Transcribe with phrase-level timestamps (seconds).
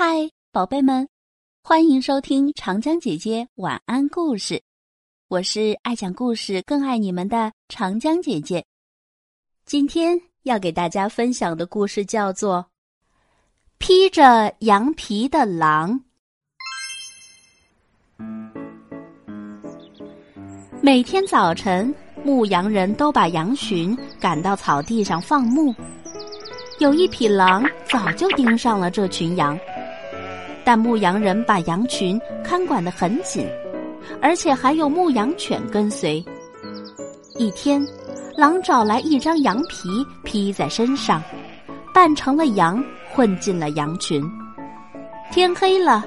[0.00, 1.08] 嗨，宝贝们，
[1.60, 4.62] 欢迎收听长江姐姐晚安故事。
[5.26, 8.64] 我是爱讲故事、更爱你们的长江姐姐。
[9.64, 12.58] 今天要给大家分享的故事叫做
[13.78, 16.00] 《披着羊皮的狼》。
[20.80, 21.92] 每天早晨，
[22.24, 25.74] 牧羊人都把羊群赶到草地上放牧。
[26.78, 29.58] 有一匹狼早就盯上了这群羊。
[30.68, 33.48] 但牧羊人把羊群看管得很紧，
[34.20, 36.22] 而且还有牧羊犬跟随。
[37.38, 37.82] 一天，
[38.36, 39.88] 狼找来一张羊皮
[40.24, 41.22] 披在身上，
[41.94, 44.22] 扮成了羊，混进了羊群。
[45.32, 46.04] 天黑了，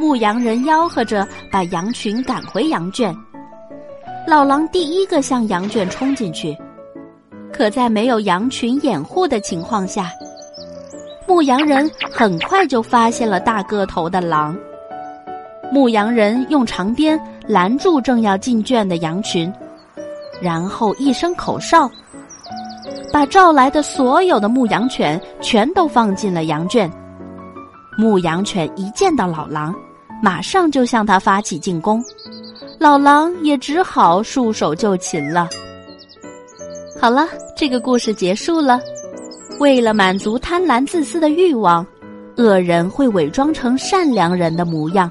[0.00, 3.16] 牧羊人吆喝着把羊群赶回羊圈。
[4.26, 6.58] 老狼第一个向羊圈冲进去，
[7.52, 10.10] 可在没有羊群掩护的情况下。
[11.26, 14.56] 牧羊人很快就发现了大个头的狼。
[15.72, 19.50] 牧羊人用长鞭拦住正要进圈的羊群，
[20.40, 21.90] 然后一声口哨，
[23.10, 26.90] 把召来的所有的牧羊犬全都放进了羊圈。
[27.96, 29.74] 牧羊犬一见到老狼，
[30.22, 32.04] 马上就向他发起进攻，
[32.78, 35.48] 老狼也只好束手就擒了。
[37.00, 37.26] 好了，
[37.56, 38.78] 这个故事结束了。
[39.62, 41.86] 为了满足贪婪自私的欲望，
[42.36, 45.08] 恶人会伪装成善良人的模样，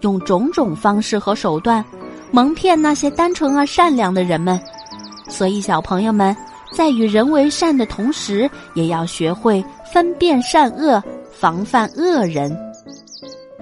[0.00, 1.84] 用种种方式和手段
[2.30, 4.58] 蒙骗那些单纯而善良的人们。
[5.28, 6.34] 所以，小朋友们
[6.72, 12.50] 在与人为善的同时，也要学会分辨善恶，防范恶人。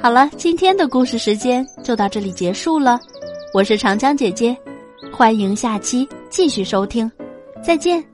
[0.00, 2.96] 好了，今天的故事时间就到这里结束了。
[3.52, 4.56] 我是长江姐姐，
[5.12, 7.10] 欢迎下期继续收听，
[7.60, 8.11] 再见。